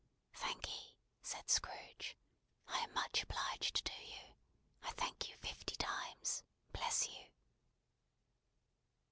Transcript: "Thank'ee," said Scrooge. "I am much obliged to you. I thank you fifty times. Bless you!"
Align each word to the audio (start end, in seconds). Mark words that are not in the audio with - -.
"Thank'ee," 0.33 0.97
said 1.21 1.47
Scrooge. 1.51 2.17
"I 2.67 2.79
am 2.79 2.91
much 2.95 3.21
obliged 3.21 3.85
to 3.85 4.03
you. 4.03 4.35
I 4.81 4.89
thank 4.93 5.29
you 5.29 5.37
fifty 5.37 5.75
times. 5.75 6.41
Bless 6.73 7.07
you!" 7.07 7.27